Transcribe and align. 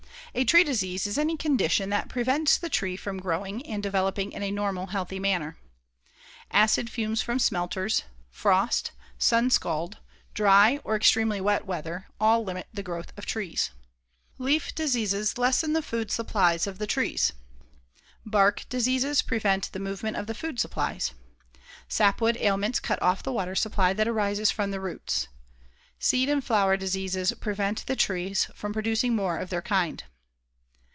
A 0.33 0.45
tree 0.45 0.63
disease 0.63 1.07
is 1.07 1.17
any 1.17 1.35
condition 1.35 1.89
that 1.89 2.07
prevents 2.07 2.55
the 2.57 2.69
tree 2.69 2.95
from 2.95 3.17
growing 3.19 3.65
and 3.65 3.83
developing 3.83 4.31
in 4.31 4.41
a 4.41 4.49
normal, 4.49 4.85
healthy 4.85 5.19
manner. 5.19 5.57
Acid 6.51 6.89
fumes 6.89 7.21
from 7.21 7.37
smelters, 7.37 8.03
frost, 8.29 8.91
sunscald, 9.19 9.97
dry 10.33 10.79
or 10.85 10.95
extremely 10.95 11.41
wet 11.41 11.65
weather, 11.67 12.07
all 12.17 12.45
limit 12.45 12.67
the 12.73 12.81
growth 12.81 13.11
of 13.17 13.25
trees. 13.25 13.71
Leaf 14.37 14.73
diseases 14.73 15.37
lessen 15.37 15.73
the 15.73 15.81
food 15.81 16.09
supplies 16.11 16.65
of 16.65 16.77
the 16.77 16.87
trees. 16.87 17.33
Bark 18.25 18.63
diseases 18.69 19.21
prevent 19.21 19.69
the 19.73 19.81
movement 19.81 20.15
of 20.15 20.27
the 20.27 20.33
food 20.35 20.61
supplies. 20.61 21.11
Sapwood 21.89 22.37
ailments 22.37 22.79
cut 22.79 23.01
off 23.01 23.21
the 23.21 23.33
water 23.33 23.53
supply 23.53 23.91
that 23.91 24.09
rises 24.09 24.49
from 24.49 24.71
the 24.71 24.79
roots. 24.79 25.27
Seed 25.99 26.29
and 26.29 26.41
flower 26.41 26.77
diseases 26.77 27.33
prevent 27.41 27.85
the 27.85 27.97
trees 27.97 28.47
from 28.55 28.71
producing 28.71 29.13
more 29.13 29.37
of 29.37 29.49
their 29.49 29.61
kind. 29.61 30.05